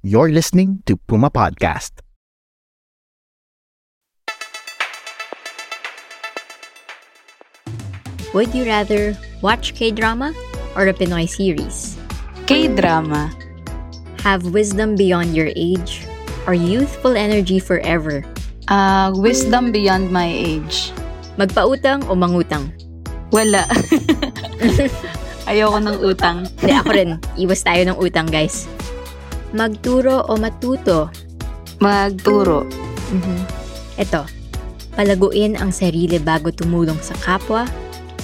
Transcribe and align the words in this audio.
You're 0.00 0.32
listening 0.32 0.80
to 0.88 0.96
Puma 0.96 1.28
Podcast. 1.28 2.00
Would 8.32 8.56
you 8.56 8.64
rather 8.64 9.12
watch 9.44 9.76
K-drama 9.76 10.32
or 10.72 10.88
a 10.88 10.96
Pinoy 10.96 11.28
series? 11.28 12.00
K-drama. 12.48 13.28
Have 14.24 14.56
wisdom 14.56 14.96
beyond 14.96 15.36
your 15.36 15.52
age 15.52 16.08
or 16.48 16.56
youthful 16.56 17.12
energy 17.12 17.60
forever? 17.60 18.24
Uh, 18.72 19.12
wisdom 19.12 19.68
beyond 19.68 20.08
my 20.08 20.32
age. 20.32 20.96
Magpautang 21.36 22.08
o 22.08 22.16
mangutang? 22.16 22.72
Wala. 23.36 23.68
Ayoko 25.50 25.76
ng 25.76 26.00
utang. 26.00 26.48
Hindi, 26.56 26.72
ako 26.72 26.88
rin. 26.88 27.10
Iwas 27.36 27.60
tayo 27.60 27.84
ng 27.84 28.00
utang, 28.00 28.32
guys. 28.32 28.64
Magturo 29.50 30.30
o 30.30 30.38
matuto? 30.38 31.10
Magturo. 31.82 32.62
Mhm. 33.10 33.38
Ito, 33.98 34.22
palaguin 34.94 35.58
ang 35.58 35.74
sarili 35.74 36.22
bago 36.22 36.54
tumulong 36.54 37.02
sa 37.02 37.18
kapwa 37.18 37.66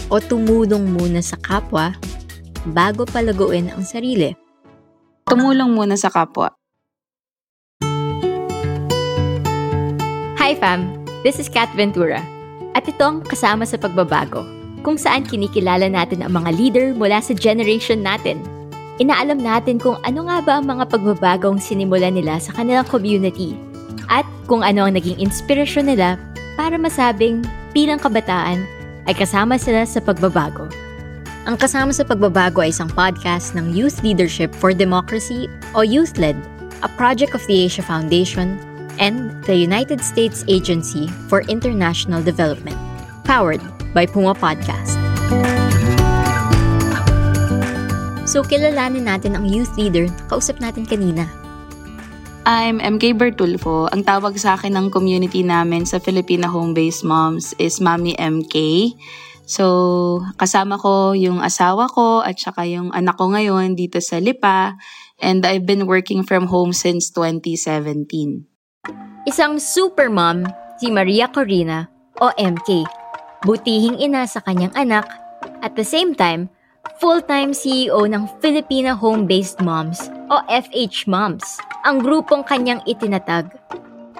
o 0.06 0.22
tumulong 0.22 0.86
muna 0.86 1.18
sa 1.18 1.34
kapwa 1.42 1.90
bago 2.70 3.02
palaguin 3.10 3.74
ang 3.74 3.82
sarili. 3.82 4.38
Tumulong 5.26 5.74
muna 5.74 5.98
sa 5.98 6.14
kapwa. 6.14 6.54
Hi 10.38 10.54
fam! 10.54 10.86
This 11.26 11.42
is 11.42 11.50
Kat 11.50 11.74
Ventura. 11.74 12.22
At 12.78 12.86
itong 12.86 13.26
Kasama 13.26 13.66
sa 13.66 13.74
Pagbabago, 13.74 14.46
kung 14.86 14.94
saan 14.94 15.26
kinikilala 15.26 15.90
natin 15.90 16.22
ang 16.22 16.38
mga 16.38 16.50
leader 16.54 16.86
mula 16.94 17.18
sa 17.18 17.34
generation 17.34 18.06
natin. 18.06 18.38
Inaalam 18.96 19.36
natin 19.36 19.76
kung 19.76 20.00
ano 20.08 20.24
nga 20.24 20.40
ba 20.40 20.52
ang 20.56 20.64
mga 20.72 20.88
pagbabagong 20.88 21.60
sinimulan 21.60 22.16
nila 22.16 22.40
sa 22.40 22.56
kanilang 22.56 22.88
community 22.88 23.52
at 24.08 24.24
kung 24.48 24.64
ano 24.64 24.88
ang 24.88 24.96
naging 24.96 25.20
inspirasyon 25.20 25.92
nila 25.92 26.16
para 26.56 26.80
masabing 26.80 27.44
bilang 27.76 28.00
kabataan 28.00 28.64
ay 29.04 29.12
kasama 29.12 29.60
sila 29.60 29.84
sa 29.84 30.00
pagbabago. 30.00 30.64
Ang 31.46 31.54
Kasama 31.54 31.94
sa 31.94 32.02
Pagbabago 32.02 32.58
ay 32.58 32.74
isang 32.74 32.90
podcast 32.90 33.54
ng 33.54 33.70
Youth 33.70 34.02
Leadership 34.02 34.50
for 34.50 34.74
Democracy 34.74 35.46
o 35.78 35.86
YouthLED, 35.86 36.34
a 36.82 36.90
project 36.98 37.38
of 37.38 37.44
the 37.46 37.54
Asia 37.54 37.86
Foundation 37.86 38.58
and 38.98 39.30
the 39.46 39.54
United 39.54 40.02
States 40.02 40.42
Agency 40.50 41.06
for 41.30 41.46
International 41.46 42.18
Development, 42.18 42.74
powered 43.22 43.62
by 43.94 44.10
Puma 44.10 44.34
Podcast. 44.34 45.05
So, 48.36 48.44
kilalanin 48.44 49.08
natin 49.08 49.32
ang 49.32 49.48
youth 49.48 49.80
leader 49.80 50.12
na 50.12 50.22
kausap 50.28 50.60
natin 50.60 50.84
kanina. 50.84 51.24
I'm 52.44 52.84
MK 52.84 53.16
Bertulfo. 53.16 53.88
Ang 53.88 54.04
tawag 54.04 54.36
sa 54.36 54.60
akin 54.60 54.76
ng 54.76 54.92
community 54.92 55.40
namin 55.40 55.88
sa 55.88 55.96
Filipina 55.96 56.44
Home-Based 56.44 57.00
Moms 57.00 57.56
is 57.56 57.80
Mami 57.80 58.12
MK. 58.20 58.92
So, 59.48 60.20
kasama 60.36 60.76
ko 60.76 61.16
yung 61.16 61.40
asawa 61.40 61.88
ko 61.88 62.20
at 62.20 62.36
saka 62.36 62.68
yung 62.68 62.92
anak 62.92 63.16
ko 63.16 63.32
ngayon 63.32 63.72
dito 63.72 64.04
sa 64.04 64.20
Lipa. 64.20 64.76
And 65.16 65.40
I've 65.48 65.64
been 65.64 65.88
working 65.88 66.20
from 66.20 66.52
home 66.52 66.76
since 66.76 67.08
2017. 67.16 68.04
Isang 69.24 69.56
super 69.56 70.12
mom, 70.12 70.44
si 70.76 70.92
Maria 70.92 71.32
Corina 71.32 71.88
o 72.20 72.28
MK. 72.36 72.84
Butihing 73.48 73.96
ina 73.96 74.28
sa 74.28 74.44
kanyang 74.44 74.76
anak, 74.76 75.08
at 75.64 75.72
the 75.72 75.88
same 75.88 76.12
time, 76.12 76.52
full-time 76.96 77.52
CEO 77.52 78.08
ng 78.08 78.24
Filipina 78.40 78.96
Home-Based 78.96 79.60
Moms 79.60 80.08
o 80.32 80.40
FH 80.48 81.04
Moms, 81.04 81.44
ang 81.84 82.00
grupong 82.00 82.42
kanyang 82.48 82.80
itinatag. 82.88 83.52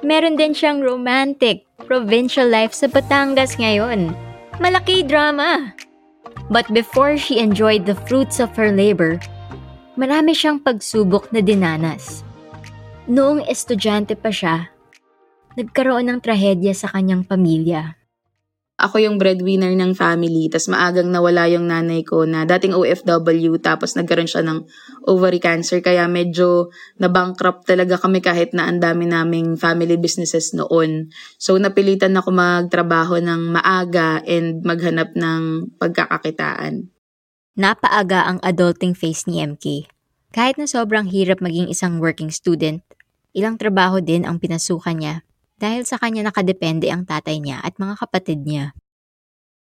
Meron 0.05 0.37
din 0.37 0.53
siyang 0.53 0.85
romantic, 0.85 1.65
provincial 1.89 2.47
life 2.47 2.77
sa 2.77 2.87
Batangas 2.87 3.57
ngayon. 3.57 4.13
Malaki 4.61 5.01
drama! 5.03 5.73
But 6.53 6.69
before 6.71 7.19
she 7.19 7.41
enjoyed 7.43 7.89
the 7.89 7.99
fruits 8.07 8.39
of 8.39 8.55
her 8.55 8.71
labor, 8.71 9.19
marami 9.99 10.37
siyang 10.37 10.63
pagsubok 10.63 11.33
na 11.33 11.41
dinanas. 11.41 12.23
Noong 13.09 13.43
estudyante 13.49 14.15
pa 14.15 14.31
siya, 14.31 14.71
nagkaroon 15.57 16.13
ng 16.13 16.21
trahedya 16.21 16.77
sa 16.77 16.93
kanyang 16.93 17.25
pamilya. 17.25 17.97
Ako 18.87 19.03
yung 19.03 19.19
breadwinner 19.19 19.75
ng 19.75 19.99
family, 19.99 20.47
tas 20.47 20.71
maagang 20.71 21.11
nawala 21.11 21.51
yung 21.51 21.67
nanay 21.67 22.07
ko 22.07 22.23
na 22.23 22.47
dating 22.47 22.71
OFW, 22.71 23.59
tapos 23.59 23.99
nagkaroon 23.99 24.31
siya 24.31 24.47
ng 24.47 24.63
ovary 25.11 25.43
cancer, 25.43 25.83
kaya 25.83 26.07
medyo 26.07 26.71
na-bankrupt 27.03 27.67
talaga 27.67 27.99
kami 27.99 28.23
kahit 28.23 28.55
na 28.55 28.71
ang 28.71 28.79
dami 28.79 29.11
naming 29.11 29.59
family 29.59 29.99
businesses 29.99 30.55
noon. 30.55 31.11
So 31.35 31.59
napilitan 31.59 32.15
ako 32.15 32.31
magtrabaho 32.31 33.19
ng 33.19 33.59
maaga 33.59 34.23
and 34.23 34.63
maghanap 34.63 35.19
ng 35.19 35.75
pagkakakitaan. 35.83 36.87
Napaaga 37.59 38.31
ang 38.31 38.39
adulting 38.47 38.95
phase 38.95 39.27
ni 39.27 39.43
MK. 39.43 39.91
Kahit 40.31 40.63
na 40.63 40.71
sobrang 40.71 41.11
hirap 41.11 41.43
maging 41.43 41.67
isang 41.67 41.99
working 41.99 42.31
student, 42.31 42.87
ilang 43.35 43.59
trabaho 43.59 43.99
din 43.99 44.23
ang 44.23 44.39
pinasukan 44.39 44.95
niya 44.95 45.17
dahil 45.57 45.89
sa 45.89 45.97
kanya 45.97 46.29
nakadepende 46.29 46.89
ang 46.93 47.09
tatay 47.09 47.41
niya 47.41 47.65
at 47.65 47.77
mga 47.81 47.97
kapatid 47.97 48.45
niya. 48.45 48.77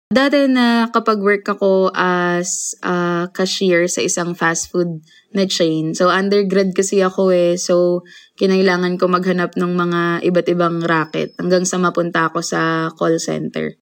Dati 0.08 0.48
na 0.48 0.88
kapag 0.88 1.20
work 1.20 1.44
ako 1.44 1.92
as 1.92 2.72
a 2.80 3.28
cashier 3.28 3.84
sa 3.92 4.00
isang 4.00 4.32
fast 4.32 4.72
food 4.72 5.04
na 5.36 5.44
chain. 5.44 5.92
So 5.92 6.08
undergrad 6.08 6.72
kasi 6.72 7.04
ako 7.04 7.28
eh. 7.28 7.60
So 7.60 8.08
kinailangan 8.40 8.96
ko 8.96 9.04
maghanap 9.12 9.52
ng 9.60 9.72
mga 9.76 10.00
iba't 10.32 10.48
ibang 10.48 10.80
racket 10.80 11.36
hanggang 11.36 11.68
sa 11.68 11.76
mapunta 11.76 12.32
ako 12.32 12.40
sa 12.40 12.88
call 12.96 13.20
center. 13.20 13.76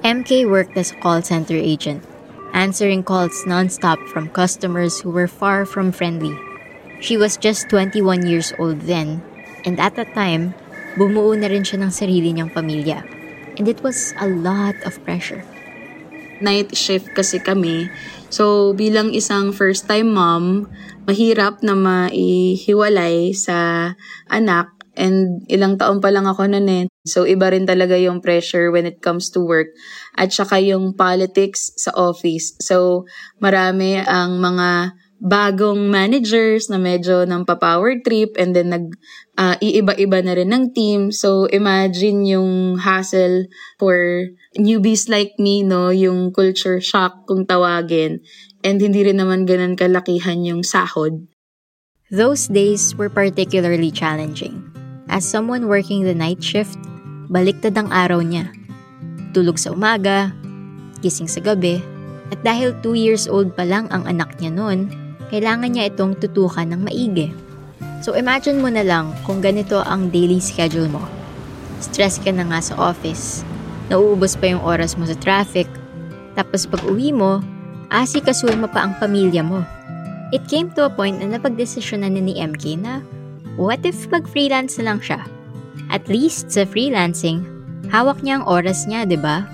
MK 0.00 0.48
worked 0.48 0.72
as 0.80 0.96
a 0.96 0.98
call 1.04 1.20
center 1.20 1.60
agent, 1.60 2.00
answering 2.56 3.04
calls 3.04 3.44
nonstop 3.44 4.00
from 4.08 4.32
customers 4.32 4.96
who 5.04 5.12
were 5.12 5.28
far 5.28 5.68
from 5.68 5.92
friendly. 5.92 6.32
She 7.00 7.20
was 7.20 7.36
just 7.36 7.68
21 7.68 8.24
years 8.24 8.56
old 8.56 8.88
then, 8.88 9.20
and 9.68 9.76
at 9.76 9.96
that 10.00 10.16
time, 10.16 10.56
bumuo 10.96 11.36
na 11.36 11.52
rin 11.52 11.62
siya 11.62 11.84
ng 11.84 11.92
sarili 11.92 12.32
niyang 12.32 12.50
pamilya. 12.50 13.04
And 13.56 13.68
it 13.68 13.84
was 13.84 14.16
a 14.16 14.28
lot 14.28 14.76
of 14.84 14.96
pressure. 15.04 15.44
Night 16.40 16.76
shift 16.76 17.12
kasi 17.16 17.40
kami. 17.40 17.88
So 18.28 18.76
bilang 18.76 19.12
isang 19.12 19.52
first 19.52 19.88
time 19.88 20.12
mom, 20.12 20.68
mahirap 21.08 21.64
na 21.64 21.72
maihiwalay 21.72 23.32
sa 23.32 23.92
anak 24.28 24.76
and 24.96 25.44
ilang 25.52 25.76
taon 25.76 26.00
pa 26.00 26.12
lang 26.12 26.24
ako 26.24 26.48
noon 26.48 26.68
eh. 26.68 26.84
So 27.04 27.28
iba 27.28 27.52
rin 27.52 27.68
talaga 27.68 27.94
yung 27.96 28.24
pressure 28.24 28.72
when 28.72 28.88
it 28.88 29.00
comes 29.04 29.30
to 29.36 29.40
work 29.44 29.72
at 30.16 30.32
saka 30.32 30.58
yung 30.60 30.96
politics 30.96 31.72
sa 31.76 31.92
office. 31.94 32.56
So 32.60 33.04
marami 33.38 34.00
ang 34.00 34.40
mga 34.40 34.96
bagong 35.16 35.88
managers 35.88 36.68
na 36.68 36.76
medyo 36.76 37.24
ng 37.24 37.48
pa-power 37.48 37.96
trip 38.04 38.36
and 38.36 38.52
then 38.52 38.68
nag 38.68 38.92
uh, 39.40 39.56
iiba-iba 39.60 40.20
na 40.20 40.36
rin 40.36 40.52
ng 40.52 40.76
team. 40.76 41.08
So 41.08 41.48
imagine 41.48 42.28
yung 42.28 42.80
hassle 42.80 43.48
for 43.80 43.96
newbies 44.56 45.08
like 45.08 45.36
me, 45.40 45.64
no, 45.64 45.88
yung 45.88 46.32
culture 46.36 46.80
shock 46.80 47.24
kung 47.24 47.48
tawagin. 47.48 48.20
And 48.60 48.80
hindi 48.80 49.08
rin 49.08 49.20
naman 49.20 49.48
ganun 49.48 49.78
kalakihan 49.78 50.44
yung 50.44 50.60
sahod. 50.60 51.24
Those 52.12 52.46
days 52.46 52.94
were 52.94 53.10
particularly 53.10 53.90
challenging. 53.90 54.62
As 55.10 55.26
someone 55.26 55.70
working 55.70 56.02
the 56.02 56.14
night 56.14 56.42
shift, 56.42 56.78
baliktad 57.30 57.74
ang 57.78 57.90
araw 57.90 58.22
niya. 58.22 58.50
Tulog 59.34 59.58
sa 59.58 59.74
umaga, 59.74 60.30
gising 61.02 61.30
sa 61.30 61.42
gabi, 61.42 61.82
at 62.34 62.42
dahil 62.42 62.74
2 62.82 62.94
years 62.98 63.24
old 63.30 63.54
pa 63.54 63.62
lang 63.62 63.86
ang 63.94 64.02
anak 64.06 64.34
niya 64.38 64.50
noon, 64.50 64.90
kailangan 65.30 65.74
niya 65.74 65.90
itong 65.90 66.18
tutukan 66.18 66.68
ng 66.70 66.80
maigi. 66.86 67.34
So 68.04 68.14
imagine 68.14 68.62
mo 68.62 68.70
na 68.70 68.86
lang 68.86 69.10
kung 69.26 69.42
ganito 69.42 69.82
ang 69.82 70.14
daily 70.14 70.38
schedule 70.38 70.86
mo. 70.86 71.02
Stress 71.82 72.22
ka 72.22 72.30
na 72.30 72.46
nga 72.46 72.60
sa 72.62 72.78
office, 72.78 73.42
nauubos 73.90 74.38
pa 74.38 74.52
yung 74.54 74.62
oras 74.62 74.94
mo 74.94 75.04
sa 75.04 75.16
traffic, 75.18 75.68
tapos 76.38 76.68
pag 76.68 76.84
uwi 76.86 77.10
mo, 77.12 77.40
asikasuhin 77.90 78.60
mo 78.60 78.68
pa 78.68 78.86
ang 78.86 78.94
pamilya 78.96 79.42
mo. 79.42 79.64
It 80.34 80.46
came 80.50 80.74
to 80.74 80.86
a 80.86 80.92
point 80.92 81.22
na 81.22 81.38
napagdesisyonan 81.38 82.18
ni 82.18 82.38
MK 82.38 82.64
na 82.82 83.00
what 83.54 83.82
if 83.86 84.06
mag-freelance 84.10 84.76
na 84.78 84.92
lang 84.92 85.00
siya? 85.00 85.22
At 85.86 86.10
least 86.10 86.50
sa 86.50 86.66
freelancing, 86.66 87.46
hawak 87.94 88.20
niya 88.20 88.42
ang 88.42 88.46
oras 88.50 88.90
niya, 88.90 89.06
di 89.06 89.14
ba? 89.14 89.46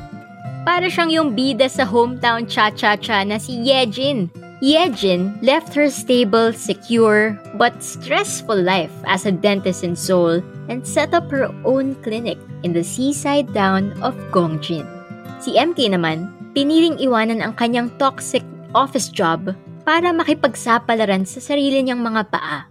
Para 0.63 0.89
siyang 0.89 1.11
yung 1.13 1.29
bida 1.35 1.67
sa 1.69 1.85
hometown 1.85 2.47
cha-cha-cha 2.49 3.27
na 3.27 3.37
si 3.37 3.61
Yejin 3.67 4.31
Yejin 4.63 5.43
left 5.43 5.75
her 5.75 5.91
stable, 5.91 6.55
secure, 6.55 7.35
but 7.59 7.83
stressful 7.83 8.55
life 8.55 8.95
as 9.11 9.27
a 9.27 9.35
dentist 9.35 9.83
in 9.83 9.99
Seoul 9.99 10.39
and 10.71 10.87
set 10.87 11.11
up 11.11 11.27
her 11.35 11.51
own 11.67 11.99
clinic 12.07 12.39
in 12.63 12.71
the 12.71 12.87
seaside 12.87 13.51
town 13.51 13.91
of 14.07 14.15
Gongjin. 14.31 14.87
Si 15.43 15.59
MK 15.59 15.99
naman, 15.99 16.31
piniling 16.55 16.95
iwanan 17.03 17.43
ang 17.43 17.59
kanyang 17.59 17.91
toxic 17.99 18.47
office 18.71 19.11
job 19.11 19.51
para 19.83 20.15
makipagsapalaran 20.15 21.27
sa 21.27 21.43
sarili 21.43 21.83
niyang 21.83 21.99
mga 21.99 22.31
paa. 22.31 22.71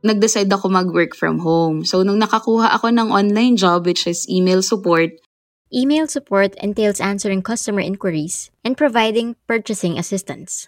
Nag-decide 0.00 0.48
ako 0.48 0.72
mag-work 0.72 1.12
from 1.12 1.44
home. 1.44 1.84
So, 1.84 2.00
nung 2.00 2.24
nakakuha 2.24 2.72
ako 2.72 2.88
ng 2.88 3.12
online 3.12 3.60
job, 3.60 3.84
which 3.84 4.08
is 4.08 4.24
email 4.32 4.64
support, 4.64 5.12
Email 5.70 6.10
support 6.10 6.58
entails 6.58 6.98
answering 6.98 7.46
customer 7.46 7.78
inquiries 7.78 8.50
and 8.66 8.76
providing 8.76 9.38
purchasing 9.46 9.98
assistance. 9.98 10.66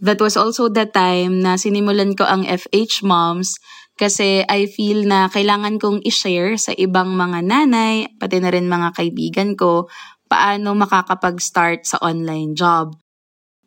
that 0.00 0.20
was 0.20 0.36
also 0.36 0.68
the 0.68 0.84
time 0.84 1.40
na 1.40 1.56
sinimulan 1.56 2.12
ko 2.12 2.26
ang 2.26 2.44
FH 2.44 3.00
Moms 3.06 3.56
kasi 3.94 4.42
I 4.44 4.66
feel 4.66 5.06
na 5.06 5.30
kailangan 5.30 5.78
kong 5.78 6.02
i-share 6.02 6.58
sa 6.58 6.74
ibang 6.74 7.14
mga 7.14 7.46
nanay, 7.46 8.10
pati 8.18 8.42
na 8.42 8.50
rin 8.50 8.66
mga 8.66 8.90
kaibigan 8.98 9.54
ko, 9.54 9.86
paano 10.26 10.74
makakapag-start 10.74 11.86
sa 11.86 12.02
online 12.02 12.58
job. 12.58 12.98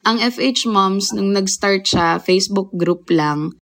Ang 0.03 0.19
FH 0.19 0.67
Moms, 0.67 1.15
nung 1.15 1.31
nag-start 1.31 1.87
siya, 1.87 2.19
Facebook 2.19 2.75
group 2.75 3.07
lang, 3.07 3.55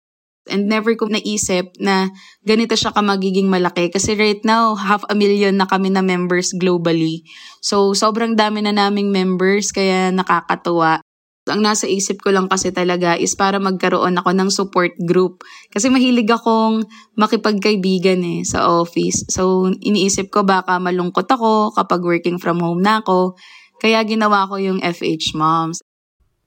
and 0.52 0.68
never 0.68 0.92
ko 1.00 1.08
naisip 1.08 1.72
na 1.80 2.12
ganito 2.44 2.76
siya 2.76 2.92
ka 2.92 3.00
magiging 3.00 3.48
malaki 3.48 3.88
kasi 3.88 4.16
right 4.20 4.44
now 4.44 4.76
half 4.76 5.04
a 5.08 5.16
million 5.16 5.56
na 5.56 5.68
kami 5.68 5.88
na 5.88 6.04
members 6.04 6.52
globally. 6.56 7.24
So 7.64 7.96
sobrang 7.96 8.36
dami 8.36 8.64
na 8.64 8.76
naming 8.76 9.12
members 9.12 9.72
kaya 9.72 10.12
nakakatuwa. 10.12 11.00
Ang 11.44 11.60
nasa 11.60 11.92
isip 11.92 12.24
ko 12.24 12.32
lang 12.32 12.48
kasi 12.48 12.72
talaga 12.72 13.20
is 13.20 13.36
para 13.36 13.60
magkaroon 13.60 14.16
ako 14.16 14.32
ng 14.32 14.48
support 14.48 14.96
group. 15.04 15.44
Kasi 15.76 15.92
mahilig 15.92 16.32
akong 16.32 16.88
makipagkaibigan 17.20 18.24
eh 18.24 18.48
sa 18.48 18.72
office. 18.72 19.28
So 19.28 19.68
iniisip 19.68 20.32
ko 20.32 20.48
baka 20.48 20.80
malungkot 20.80 21.28
ako 21.28 21.76
kapag 21.76 22.00
working 22.04 22.40
from 22.40 22.64
home 22.64 22.80
na 22.80 23.04
ako. 23.04 23.36
Kaya 23.84 24.00
ginawa 24.08 24.48
ko 24.48 24.56
yung 24.56 24.80
FH 24.80 25.36
Moms. 25.36 25.84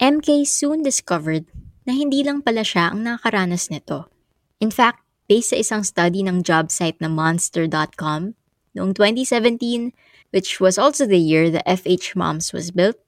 MK 0.00 0.44
soon 0.48 0.80
discovered 0.80 1.44
na 1.86 1.94
hindi 1.94 2.26
lang 2.26 2.42
pala 2.42 2.66
siya 2.66 2.90
ang 2.90 3.06
nakaranas 3.06 3.70
nito. 3.70 4.10
In 4.58 4.74
fact, 4.74 5.06
based 5.30 5.54
sa 5.54 5.62
isang 5.62 5.82
study 5.86 6.26
ng 6.26 6.42
job 6.42 6.74
site 6.74 6.98
na 6.98 7.06
monster.com, 7.06 8.34
noong 8.74 8.92
2017, 8.92 9.94
which 10.34 10.58
was 10.58 10.76
also 10.76 11.06
the 11.06 11.22
year 11.22 11.48
the 11.48 11.62
FH 11.64 12.18
Moms 12.18 12.52
was 12.52 12.74
built, 12.74 12.98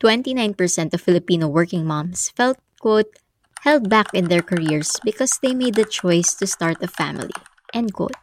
29% 0.00 0.56
of 0.96 1.04
Filipino 1.04 1.44
working 1.44 1.84
moms 1.84 2.32
felt, 2.32 2.56
quote, 2.80 3.12
held 3.68 3.92
back 3.92 4.08
in 4.16 4.32
their 4.32 4.40
careers 4.40 4.96
because 5.04 5.36
they 5.44 5.52
made 5.52 5.76
the 5.76 5.84
choice 5.84 6.32
to 6.32 6.48
start 6.48 6.80
a 6.80 6.88
family, 6.88 7.36
end 7.76 7.92
quote. 7.92 8.16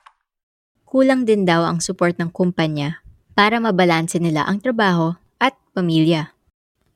Kulang 0.89 1.30
din 1.30 1.45
daw 1.45 1.68
ang 1.69 1.77
support 1.77 2.18
ng 2.18 2.33
kumpanya 2.33 3.06
para 3.38 3.62
mabalanse 3.62 4.18
nila 4.18 4.50
ang 4.50 4.57
trabaho 4.57 5.13
at 5.38 5.54
pamilya. 5.77 6.33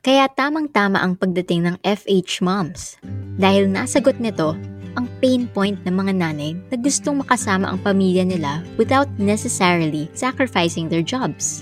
Kaya 0.01 0.25
tamang-tama 0.33 0.97
ang 0.97 1.13
pagdating 1.13 1.61
ng 1.61 1.75
FH 1.85 2.41
Moms 2.41 2.97
dahil 3.37 3.69
nasagot 3.69 4.17
nito 4.17 4.57
ang 4.97 5.05
pain 5.21 5.45
point 5.45 5.77
ng 5.85 5.93
mga 5.93 6.17
nanay 6.17 6.57
na 6.73 6.75
gustong 6.81 7.21
makasama 7.21 7.69
ang 7.69 7.77
pamilya 7.85 8.25
nila 8.25 8.65
without 8.81 9.05
necessarily 9.21 10.09
sacrificing 10.17 10.89
their 10.89 11.05
jobs. 11.05 11.61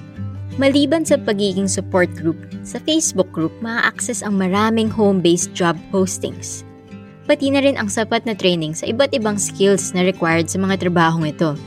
Maliban 0.56 1.04
sa 1.04 1.20
pagiging 1.20 1.68
support 1.68 2.08
group, 2.16 2.40
sa 2.64 2.80
Facebook 2.88 3.28
group 3.36 3.52
maa-access 3.60 4.24
ang 4.24 4.40
maraming 4.40 4.88
home-based 4.88 5.52
job 5.52 5.76
postings. 5.92 6.64
Pati 7.28 7.52
na 7.52 7.60
rin 7.60 7.76
ang 7.76 7.92
sapat 7.92 8.24
na 8.24 8.40
training 8.40 8.72
sa 8.72 8.88
iba't 8.88 9.12
ibang 9.12 9.36
skills 9.36 9.92
na 9.92 10.08
required 10.08 10.48
sa 10.48 10.64
mga 10.64 10.88
trabahong 10.88 11.28
ito. 11.28 11.60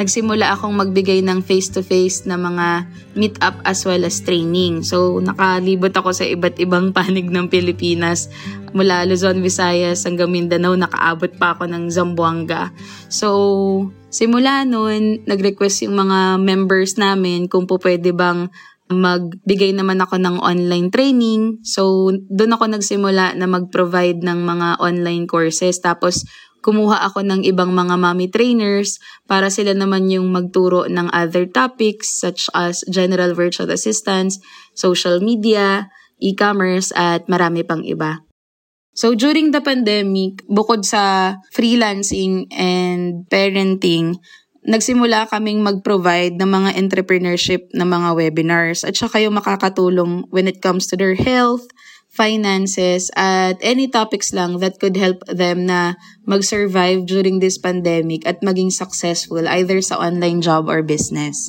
Nagsimula 0.00 0.56
akong 0.56 0.72
magbigay 0.80 1.20
ng 1.20 1.44
face-to-face 1.44 2.24
na 2.24 2.40
mga 2.40 2.88
meet-up 3.12 3.60
as 3.68 3.84
well 3.84 4.00
as 4.00 4.16
training. 4.24 4.80
So, 4.80 5.20
nakalibot 5.20 5.92
ako 5.92 6.16
sa 6.16 6.24
iba't 6.24 6.56
ibang 6.56 6.88
panig 6.96 7.28
ng 7.28 7.52
Pilipinas. 7.52 8.32
Mula 8.72 9.04
Luzon, 9.04 9.44
Visayas 9.44 10.08
hanggang 10.08 10.32
Mindanao, 10.32 10.72
nakaabot 10.72 11.28
pa 11.36 11.52
ako 11.52 11.68
ng 11.68 11.92
Zamboanga. 11.92 12.72
So, 13.12 13.92
simula 14.08 14.64
noon, 14.64 15.28
nag-request 15.28 15.84
yung 15.84 16.00
mga 16.00 16.40
members 16.40 16.96
namin 16.96 17.44
kung 17.44 17.68
po 17.68 17.76
pwede 17.76 18.16
bang 18.16 18.48
magbigay 18.90 19.70
naman 19.70 20.02
ako 20.02 20.18
ng 20.18 20.42
online 20.42 20.90
training. 20.90 21.62
So, 21.62 22.10
doon 22.10 22.56
ako 22.56 22.74
nagsimula 22.74 23.38
na 23.38 23.46
mag-provide 23.46 24.18
ng 24.24 24.42
mga 24.42 24.82
online 24.82 25.30
courses. 25.30 25.78
Tapos, 25.78 26.26
kumuha 26.60 27.04
ako 27.08 27.24
ng 27.24 27.40
ibang 27.48 27.72
mga 27.72 27.96
mommy 27.96 28.28
trainers 28.28 29.00
para 29.24 29.48
sila 29.48 29.72
naman 29.72 30.08
yung 30.12 30.28
magturo 30.32 30.86
ng 30.86 31.08
other 31.12 31.48
topics 31.48 32.20
such 32.20 32.46
as 32.52 32.84
general 32.88 33.32
virtual 33.32 33.68
assistance, 33.72 34.38
social 34.76 35.20
media, 35.20 35.88
e-commerce, 36.20 36.92
at 36.92 37.24
marami 37.26 37.64
pang 37.64 37.80
iba. 37.80 38.20
So 38.92 39.16
during 39.16 39.54
the 39.54 39.64
pandemic, 39.64 40.44
bukod 40.44 40.84
sa 40.84 41.36
freelancing 41.54 42.50
and 42.52 43.24
parenting, 43.32 44.20
nagsimula 44.60 45.24
kaming 45.32 45.64
mag-provide 45.64 46.36
ng 46.36 46.50
mga 46.50 46.70
entrepreneurship 46.76 47.72
na 47.72 47.88
mga 47.88 48.12
webinars 48.12 48.84
at 48.84 48.92
saka 48.92 49.22
yung 49.24 49.40
makakatulong 49.40 50.28
when 50.28 50.44
it 50.44 50.60
comes 50.60 50.84
to 50.84 51.00
their 51.00 51.16
health, 51.16 51.64
finances, 52.20 53.08
at 53.16 53.56
any 53.64 53.88
topics 53.88 54.36
lang 54.36 54.60
that 54.60 54.76
could 54.76 55.00
help 55.00 55.24
them 55.24 55.64
na 55.64 55.96
mag-survive 56.28 57.08
during 57.08 57.40
this 57.40 57.56
pandemic 57.56 58.28
at 58.28 58.44
maging 58.44 58.68
successful 58.68 59.40
either 59.48 59.80
sa 59.80 59.96
online 59.96 60.44
job 60.44 60.68
or 60.68 60.84
business. 60.84 61.48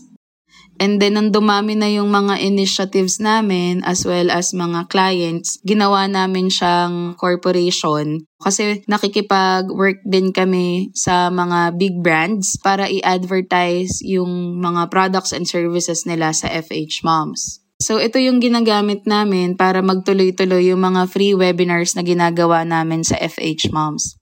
And 0.81 0.97
then, 0.97 1.13
nang 1.13 1.29
dumami 1.29 1.77
na 1.77 1.85
yung 1.93 2.09
mga 2.09 2.41
initiatives 2.41 3.21
namin 3.21 3.85
as 3.85 4.01
well 4.01 4.33
as 4.33 4.49
mga 4.49 4.89
clients, 4.89 5.61
ginawa 5.61 6.09
namin 6.09 6.49
siyang 6.49 7.13
corporation 7.21 8.25
kasi 8.41 8.81
nakikipag-work 8.89 10.01
din 10.01 10.33
kami 10.33 10.89
sa 10.97 11.29
mga 11.29 11.77
big 11.77 12.01
brands 12.01 12.57
para 12.65 12.89
i-advertise 12.89 14.01
yung 14.01 14.57
mga 14.57 14.89
products 14.89 15.29
and 15.37 15.45
services 15.45 16.09
nila 16.09 16.33
sa 16.33 16.49
FH 16.49 17.05
Moms. 17.05 17.60
So 17.81 17.97
ito 17.97 18.21
yung 18.21 18.37
ginagamit 18.37 19.09
namin 19.09 19.57
para 19.57 19.81
magtuloy-tuloy 19.81 20.69
yung 20.69 20.85
mga 20.85 21.09
free 21.09 21.33
webinars 21.33 21.97
na 21.97 22.05
ginagawa 22.05 22.61
namin 22.61 23.01
sa 23.01 23.17
FH 23.17 23.73
Moms. 23.73 24.21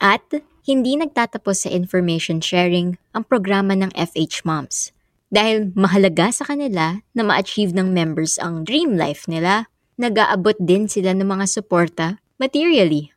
At 0.00 0.24
hindi 0.64 0.96
nagtatapos 0.96 1.68
sa 1.68 1.70
information 1.70 2.40
sharing 2.40 2.96
ang 3.12 3.28
programa 3.28 3.76
ng 3.76 3.92
FH 3.92 4.48
Moms 4.48 4.96
dahil 5.28 5.76
mahalaga 5.76 6.32
sa 6.32 6.48
kanila 6.48 7.04
na 7.12 7.22
ma-achieve 7.26 7.76
ng 7.76 7.92
members 7.92 8.40
ang 8.40 8.64
dream 8.64 8.96
life 8.96 9.28
nila, 9.28 9.68
nag-aabot 10.00 10.56
din 10.56 10.88
sila 10.88 11.12
ng 11.12 11.28
mga 11.28 11.44
suporta 11.44 12.06
materially. 12.40 13.12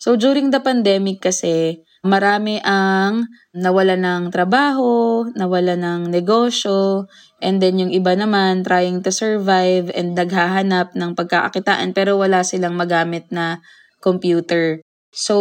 So 0.00 0.18
during 0.18 0.50
the 0.50 0.58
pandemic 0.58 1.22
kasi, 1.22 1.84
marami 2.00 2.56
ang 2.64 3.28
nawala 3.52 3.96
ng 3.96 4.32
trabaho, 4.32 5.24
nawala 5.36 5.76
ng 5.76 6.08
negosyo, 6.08 7.04
and 7.44 7.60
then 7.60 7.76
yung 7.76 7.92
iba 7.92 8.16
naman 8.16 8.64
trying 8.64 9.04
to 9.04 9.12
survive 9.12 9.92
and 9.92 10.16
naghahanap 10.16 10.96
ng 10.96 11.12
pagkakakitaan 11.12 11.92
pero 11.92 12.16
wala 12.16 12.40
silang 12.40 12.76
magamit 12.76 13.28
na 13.28 13.60
computer. 14.00 14.80
So, 15.12 15.36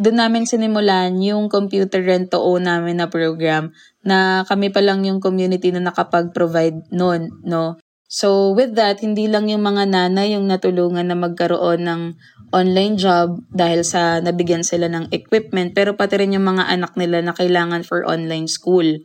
doon 0.00 0.18
namin 0.20 0.44
sinimulan 0.48 1.16
yung 1.20 1.48
computer 1.48 2.00
rent 2.00 2.32
to 2.32 2.40
own 2.40 2.64
namin 2.68 3.00
na 3.00 3.08
program 3.08 3.72
na 4.04 4.44
kami 4.48 4.72
pa 4.72 4.80
lang 4.80 5.04
yung 5.04 5.20
community 5.20 5.72
na 5.72 5.84
nakapag-provide 5.84 6.88
noon, 6.92 7.28
no? 7.44 7.76
So, 8.10 8.50
with 8.50 8.74
that, 8.74 8.98
hindi 9.06 9.30
lang 9.30 9.46
yung 9.46 9.62
mga 9.62 9.86
nanay 9.86 10.34
yung 10.34 10.50
natulungan 10.50 11.06
na 11.06 11.14
magkaroon 11.14 11.86
ng 11.86 12.02
online 12.50 12.98
job 12.98 13.38
dahil 13.54 13.86
sa 13.86 14.18
nabigyan 14.18 14.66
sila 14.66 14.90
ng 14.90 15.14
equipment, 15.14 15.78
pero 15.78 15.94
pati 15.94 16.18
rin 16.18 16.34
yung 16.34 16.42
mga 16.42 16.74
anak 16.74 16.98
nila 16.98 17.22
na 17.22 17.30
kailangan 17.30 17.86
for 17.86 18.02
online 18.02 18.50
school. 18.50 18.98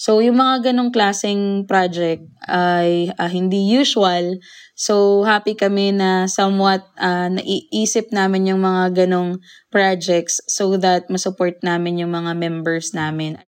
So, 0.00 0.24
yung 0.24 0.40
mga 0.40 0.72
ganong 0.72 0.96
klaseng 0.96 1.68
project 1.68 2.24
ay 2.48 3.12
uh, 3.20 3.28
hindi 3.28 3.68
usual. 3.68 4.40
So, 4.72 5.26
happy 5.28 5.52
kami 5.52 5.92
na 5.92 6.24
somewhat 6.24 6.88
uh, 6.96 7.28
naiisip 7.28 8.14
namin 8.16 8.48
yung 8.48 8.64
mga 8.64 9.04
ganong 9.04 9.44
projects 9.68 10.40
so 10.48 10.80
that 10.80 11.12
masupport 11.12 11.60
namin 11.60 12.00
yung 12.00 12.16
mga 12.16 12.32
members 12.32 12.96
namin. 12.96 13.42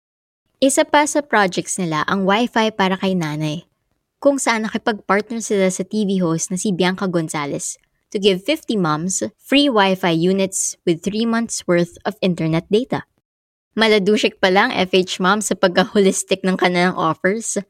Isa 0.58 0.88
pa 0.88 1.06
sa 1.06 1.22
projects 1.22 1.78
nila 1.78 2.02
ang 2.10 2.26
Wi-Fi 2.26 2.74
para 2.74 2.98
kay 2.98 3.14
nanay, 3.14 3.67
kung 4.18 4.42
saan 4.42 4.66
nakipag-partner 4.66 5.42
sila 5.42 5.70
sa 5.70 5.86
TV 5.86 6.18
host 6.22 6.50
na 6.50 6.58
si 6.58 6.74
Bianca 6.74 7.06
Gonzalez 7.06 7.78
to 8.10 8.18
give 8.18 8.42
50 8.42 8.80
moms 8.80 9.22
free 9.38 9.70
Wi-Fi 9.70 10.14
units 10.16 10.80
with 10.88 11.04
3 11.04 11.28
months 11.28 11.66
worth 11.68 12.00
of 12.08 12.18
internet 12.24 12.66
data. 12.72 13.06
Maladusyik 13.78 14.42
pa 14.42 14.50
lang 14.50 14.74
FH 14.74 15.22
Mom 15.22 15.38
sa 15.38 15.54
pagka-holistic 15.54 16.42
ng 16.42 16.58
kanilang 16.58 16.98
offers. 16.98 17.62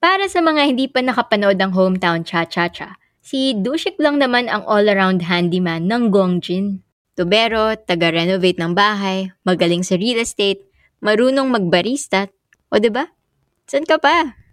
Para 0.00 0.32
sa 0.32 0.40
mga 0.40 0.72
hindi 0.72 0.88
pa 0.88 1.04
nakapanood 1.04 1.60
ng 1.60 1.76
Hometown 1.76 2.24
Cha-Cha-Cha, 2.24 2.96
si 3.20 3.52
Dushik 3.52 4.00
lang 4.00 4.16
naman 4.16 4.48
ang 4.48 4.64
all-around 4.64 5.28
handyman 5.28 5.84
ng 5.92 6.08
Gongjin. 6.08 6.80
Tubero, 7.12 7.76
taga-renovate 7.76 8.56
ng 8.56 8.72
bahay, 8.72 9.28
magaling 9.44 9.84
sa 9.84 10.00
real 10.00 10.24
estate, 10.24 10.64
marunong 11.04 11.52
magbarista. 11.52 12.32
O 12.72 12.76
ba? 12.76 12.80
Diba? 12.80 13.04
San 13.68 13.84
ka 13.84 14.00
pa? 14.00 14.45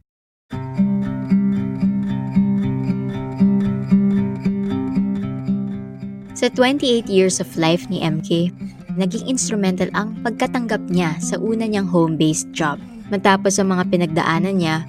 Sa 6.43 6.51
28 6.51 7.07
years 7.07 7.39
of 7.39 7.47
life 7.55 7.87
ni 7.87 8.03
MK, 8.03 8.51
naging 8.99 9.31
instrumental 9.31 9.87
ang 9.95 10.11
pagkatanggap 10.27 10.83
niya 10.91 11.15
sa 11.23 11.39
una 11.39 11.63
niyang 11.63 11.87
home-based 11.87 12.51
job. 12.51 12.83
Matapos 13.07 13.63
ang 13.63 13.71
mga 13.71 13.87
pinagdaanan 13.87 14.59
niya, 14.59 14.83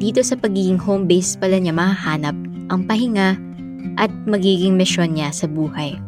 dito 0.00 0.24
sa 0.24 0.40
pagiging 0.40 0.80
home-based 0.80 1.36
pala 1.36 1.60
niya 1.60 1.76
mahahanap 1.76 2.32
ang 2.72 2.88
pahinga 2.88 3.36
at 4.00 4.08
magiging 4.24 4.80
misyon 4.80 5.20
niya 5.20 5.36
sa 5.36 5.44
buhay. 5.44 6.00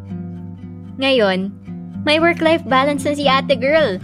Ngayon, 0.96 1.52
may 2.08 2.16
work-life 2.16 2.64
balance 2.64 3.04
na 3.04 3.12
si 3.12 3.28
ate 3.28 3.60
girl. 3.60 4.00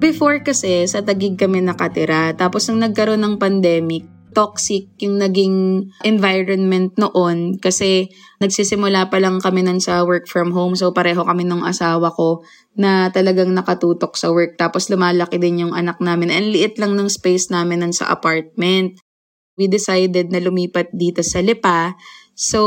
Before 0.00 0.40
kasi, 0.40 0.88
sa 0.88 1.04
Tagig 1.04 1.36
kami 1.36 1.60
nakatira. 1.60 2.32
Tapos 2.32 2.64
nung 2.64 2.80
nagkaroon 2.80 3.20
ng 3.20 3.36
pandemic, 3.36 4.08
toxic 4.32 4.88
yung 4.98 5.20
naging 5.20 5.88
environment 6.02 6.96
noon 6.96 7.56
kasi 7.60 8.10
nagsisimula 8.42 9.12
pa 9.12 9.22
lang 9.22 9.38
kami 9.38 9.62
nun 9.62 9.78
sa 9.78 10.02
work 10.02 10.26
from 10.26 10.50
home. 10.50 10.74
So 10.74 10.90
pareho 10.90 11.22
kami 11.22 11.46
nung 11.46 11.62
asawa 11.62 12.10
ko 12.10 12.42
na 12.74 13.12
talagang 13.12 13.52
nakatutok 13.52 14.18
sa 14.18 14.32
work. 14.32 14.58
Tapos 14.58 14.88
lumalaki 14.88 15.38
din 15.38 15.68
yung 15.68 15.72
anak 15.76 16.00
namin. 16.00 16.32
And 16.32 16.50
liit 16.50 16.80
lang 16.80 16.98
ng 16.98 17.12
space 17.12 17.52
namin 17.52 17.84
nun 17.84 17.94
sa 17.94 18.10
apartment. 18.10 18.98
We 19.54 19.68
decided 19.68 20.32
na 20.32 20.40
lumipat 20.40 20.90
dito 20.96 21.20
sa 21.22 21.44
Lipa. 21.44 21.94
So 22.32 22.60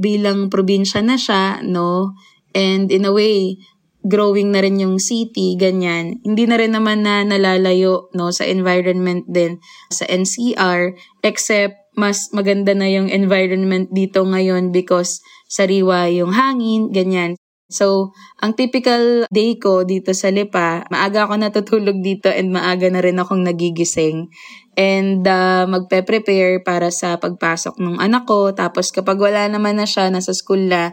bilang 0.00 0.48
probinsya 0.48 1.04
na 1.04 1.20
siya, 1.20 1.60
no? 1.62 2.16
And 2.52 2.92
in 2.92 3.08
a 3.08 3.12
way, 3.12 3.60
growing 4.02 4.50
na 4.50 4.62
rin 4.62 4.82
yung 4.82 4.98
city, 4.98 5.54
ganyan. 5.54 6.18
Hindi 6.26 6.46
na 6.50 6.58
rin 6.58 6.74
naman 6.74 7.06
na 7.06 7.22
nalalayo 7.22 8.10
no, 8.14 8.34
sa 8.34 8.46
environment 8.46 9.26
din 9.30 9.62
sa 9.90 10.06
NCR, 10.10 10.98
except 11.22 11.78
mas 11.94 12.32
maganda 12.32 12.72
na 12.72 12.88
yung 12.88 13.12
environment 13.12 13.92
dito 13.92 14.24
ngayon 14.24 14.72
because 14.72 15.20
sariwa 15.46 16.08
yung 16.08 16.32
hangin, 16.32 16.88
ganyan. 16.90 17.36
So, 17.72 18.12
ang 18.36 18.52
typical 18.52 19.24
day 19.32 19.56
ko 19.56 19.88
dito 19.88 20.12
sa 20.12 20.28
Lipa, 20.28 20.84
maaga 20.92 21.24
ako 21.24 21.40
natutulog 21.40 22.04
dito 22.04 22.28
and 22.28 22.52
maaga 22.52 22.92
na 22.92 23.00
rin 23.00 23.16
akong 23.16 23.40
nagigising. 23.40 24.28
And 24.76 25.24
uh, 25.24 25.64
magpe-prepare 25.64 26.60
para 26.60 26.92
sa 26.92 27.16
pagpasok 27.16 27.80
ng 27.80 27.96
anak 27.96 28.28
ko. 28.28 28.52
Tapos 28.52 28.92
kapag 28.92 29.16
wala 29.16 29.48
naman 29.48 29.80
na 29.80 29.88
siya, 29.88 30.12
nasa 30.12 30.36
school 30.36 30.68
na, 30.68 30.92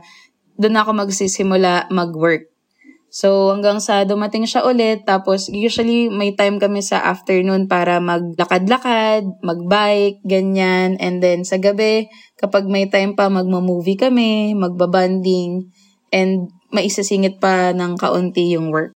doon 0.59 0.79
ako 0.79 0.91
magsisimula 1.03 1.91
mag-work. 1.91 2.48
So 3.09 3.49
hanggang 3.49 3.81
sa 3.81 4.05
dumating 4.05 4.45
siya 4.45 4.61
ulit, 4.69 5.01
tapos 5.01 5.49
usually 5.49 6.13
may 6.13 6.37
time 6.37 6.61
kami 6.61 6.85
sa 6.85 7.01
afternoon 7.01 7.65
para 7.65 7.97
maglakad-lakad, 7.97 9.25
magbike, 9.41 10.21
ganyan. 10.21 10.93
And 11.01 11.17
then 11.17 11.41
sa 11.41 11.57
gabi, 11.57 12.05
kapag 12.37 12.69
may 12.69 12.85
time 12.85 13.17
pa, 13.17 13.25
magmo-movie 13.33 13.97
kami, 13.97 14.53
magbabanding, 14.53 15.73
and 16.13 16.53
maisasingit 16.69 17.41
pa 17.41 17.73
ng 17.73 17.97
kaunti 17.97 18.53
yung 18.53 18.69
work. 18.69 18.93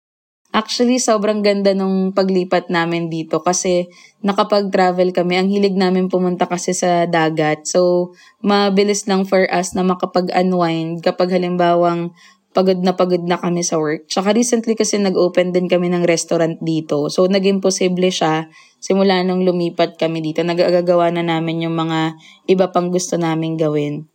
Actually, 0.52 1.00
sobrang 1.00 1.40
ganda 1.40 1.72
nung 1.72 2.12
paglipat 2.12 2.68
namin 2.68 3.08
dito 3.08 3.40
kasi 3.40 3.88
nakapag-travel 4.20 5.16
kami. 5.16 5.40
Ang 5.40 5.48
hilig 5.48 5.80
namin 5.80 6.12
pumunta 6.12 6.44
kasi 6.44 6.76
sa 6.76 7.08
dagat. 7.08 7.64
So, 7.64 8.12
mabilis 8.44 9.08
lang 9.08 9.24
for 9.24 9.48
us 9.48 9.72
na 9.72 9.88
makapag-unwind 9.88 11.00
kapag 11.08 11.32
halimbawang 11.40 12.12
pagod 12.52 12.84
na 12.84 12.92
pagod 12.92 13.24
na 13.24 13.40
kami 13.40 13.64
sa 13.64 13.80
work. 13.80 14.12
Tsaka 14.12 14.36
recently 14.36 14.76
kasi 14.76 15.00
nag-open 15.00 15.56
din 15.56 15.72
kami 15.72 15.88
ng 15.88 16.04
restaurant 16.04 16.60
dito. 16.60 17.08
So, 17.08 17.28
naging 17.28 17.64
posible 17.64 18.12
siya 18.12 18.52
simula 18.84 19.24
nung 19.24 19.48
lumipat 19.48 19.96
kami 19.96 20.20
dito. 20.20 20.44
Nagagagawa 20.44 21.16
na 21.16 21.24
namin 21.24 21.64
yung 21.64 21.76
mga 21.76 22.20
iba 22.52 22.68
pang 22.70 22.92
gusto 22.92 23.16
naming 23.16 23.56
gawin. 23.56 24.08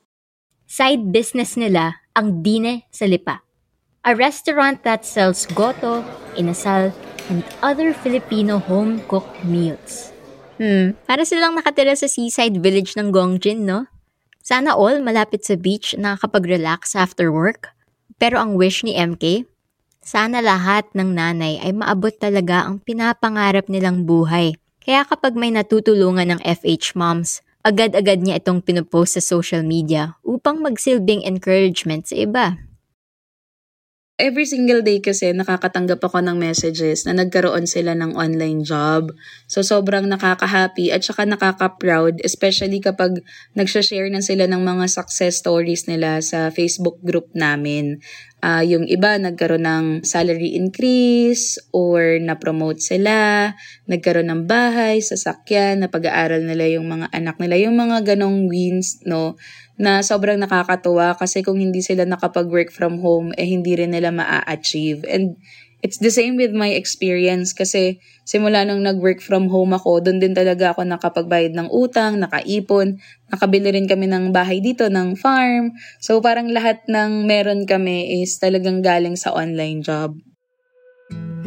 Side 0.69 1.09
business 1.09 1.57
nila 1.57 2.05
ang 2.13 2.45
Dine 2.45 2.85
sa 2.93 3.09
Lipa. 3.09 3.41
A 4.07 4.13
restaurant 4.15 4.85
that 4.87 5.03
sells 5.03 5.49
goto, 5.51 6.05
inasal, 6.39 6.93
and 7.33 7.43
other 7.65 7.91
Filipino 7.91 8.63
home-cooked 8.63 9.43
meals. 9.43 10.15
Hmm, 10.57 10.97
para 11.05 11.27
silang 11.27 11.59
nakatira 11.59 11.93
sa 11.99 12.09
seaside 12.09 12.57
village 12.63 12.95
ng 12.97 13.11
Gongjin, 13.13 13.67
no? 13.67 13.91
Sana 14.47 14.79
all 14.79 15.03
malapit 15.03 15.43
sa 15.43 15.59
beach 15.59 15.99
nakakapag-relax 15.99 16.95
after 16.95 17.35
work 17.35 17.76
pero 18.17 18.41
ang 18.41 18.57
wish 18.57 18.85
ni 18.85 18.97
MK, 18.97 19.45
sana 20.01 20.39
lahat 20.39 20.87
ng 20.95 21.13
nanay 21.13 21.61
ay 21.61 21.75
maabot 21.75 22.15
talaga 22.15 22.65
ang 22.65 22.79
pinapangarap 22.81 23.67
nilang 23.67 24.07
buhay. 24.07 24.55
Kaya 24.81 25.03
kapag 25.03 25.35
may 25.35 25.51
natutulungan 25.51 26.37
ng 26.37 26.41
FH 26.47 26.95
moms, 26.95 27.43
agad-agad 27.67 28.23
niya 28.23 28.39
itong 28.39 28.63
pinupost 28.63 29.19
sa 29.19 29.23
social 29.23 29.67
media 29.67 30.15
upang 30.23 30.63
magsilbing 30.63 31.27
encouragement 31.27 32.07
sa 32.07 32.15
iba. 32.15 32.66
Every 34.17 34.49
single 34.49 34.81
day 34.81 35.05
kasi 35.05 35.37
nakakatanggap 35.37 36.01
ako 36.01 36.25
ng 36.25 36.41
messages 36.41 37.05
na 37.05 37.13
nagkaroon 37.13 37.69
sila 37.69 37.93
ng 37.93 38.17
online 38.17 38.65
job. 38.65 39.13
So 39.45 39.61
sobrang 39.61 40.09
nakaka-happy 40.09 40.89
at 40.89 41.05
saka 41.05 41.29
nakaka-proud 41.29 42.25
especially 42.25 42.81
kapag 42.81 43.21
nagsha-share 43.53 44.09
na 44.09 44.25
sila 44.25 44.49
ng 44.49 44.65
mga 44.65 44.89
success 44.89 45.45
stories 45.45 45.85
nila 45.85 46.25
sa 46.25 46.49
Facebook 46.49 46.97
group 47.05 47.29
namin. 47.37 48.01
Uh, 48.41 48.65
yung 48.65 48.89
iba 48.89 49.21
nagkaroon 49.21 49.69
ng 49.69 49.87
salary 50.01 50.57
increase 50.57 51.61
or 51.77 52.17
na-promote 52.17 52.81
sila, 52.81 53.53
nagkaroon 53.85 54.33
ng 54.33 54.43
bahay, 54.49 55.05
sasakyan, 55.05 55.85
na 55.85 55.93
pag-aaral 55.93 56.41
nila 56.41 56.65
yung 56.73 56.89
mga 56.89 57.13
anak 57.13 57.37
nila, 57.37 57.69
yung 57.69 57.77
mga 57.77 58.17
ganong 58.17 58.49
wins, 58.49 59.05
no? 59.05 59.37
Na 59.77 60.01
sobrang 60.01 60.41
nakakatuwa 60.41 61.17
kasi 61.17 61.45
kung 61.45 61.61
hindi 61.61 61.85
sila 61.85 62.09
nakapag-work 62.09 62.73
from 62.73 63.01
home, 63.05 63.37
eh 63.37 63.45
hindi 63.45 63.77
rin 63.77 63.93
nila 63.93 64.09
maa-achieve. 64.13 65.05
And 65.05 65.37
it's 65.85 66.03
the 66.03 66.11
same 66.11 66.35
with 66.41 66.51
my 66.51 66.73
experience 66.75 67.53
kasi 67.53 68.03
simula 68.27 68.65
nung 68.65 68.83
nag-work 68.83 69.23
from 69.23 69.53
home 69.53 69.77
ako, 69.77 70.03
doon 70.03 70.19
din 70.19 70.35
talaga 70.35 70.75
ako 70.75 70.83
nakapagbayad 70.83 71.55
ng 71.55 71.69
utang, 71.71 72.19
nakaipon, 72.19 72.99
nakabili 73.31 73.71
rin 73.71 73.87
kami 73.87 74.11
ng 74.11 74.35
bahay 74.35 74.59
dito, 74.59 74.91
ng 74.91 75.15
farm. 75.15 75.77
So 76.03 76.19
parang 76.19 76.51
lahat 76.51 76.83
ng 76.91 77.29
meron 77.29 77.69
kami 77.69 78.25
is 78.25 78.41
talagang 78.43 78.83
galing 78.83 79.15
sa 79.15 79.31
online 79.31 79.85
job. 79.85 80.26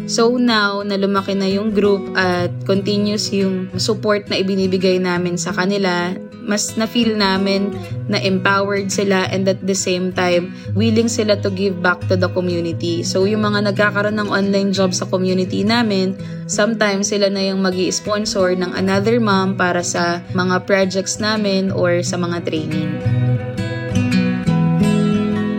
So 0.10 0.42
now, 0.42 0.82
na 0.82 0.98
lumaki 0.98 1.38
na 1.38 1.46
yung 1.46 1.70
group 1.70 2.18
at 2.18 2.50
continuous 2.66 3.30
yung 3.30 3.70
support 3.78 4.26
na 4.26 4.42
ibinibigay 4.42 4.98
namin 4.98 5.38
sa 5.38 5.54
kanila, 5.54 6.18
mas 6.50 6.74
na-feel 6.74 7.14
namin 7.14 7.70
na 8.10 8.18
empowered 8.18 8.90
sila 8.90 9.30
and 9.30 9.46
at 9.46 9.62
the 9.62 9.78
same 9.78 10.10
time, 10.10 10.50
willing 10.74 11.06
sila 11.06 11.38
to 11.38 11.54
give 11.54 11.78
back 11.78 12.02
to 12.10 12.18
the 12.18 12.26
community. 12.34 13.06
So 13.06 13.30
yung 13.30 13.46
mga 13.46 13.70
nagkakaroon 13.70 14.18
ng 14.18 14.34
online 14.34 14.74
job 14.74 14.98
sa 14.98 15.06
community 15.06 15.62
namin, 15.62 16.18
sometimes 16.50 17.14
sila 17.14 17.30
na 17.30 17.46
yung 17.46 17.62
mag 17.62 17.78
sponsor 17.94 18.58
ng 18.58 18.74
another 18.74 19.22
mom 19.22 19.54
para 19.54 19.86
sa 19.86 20.26
mga 20.34 20.66
projects 20.66 21.22
namin 21.22 21.70
or 21.70 22.02
sa 22.02 22.18
mga 22.18 22.50
training. 22.50 22.90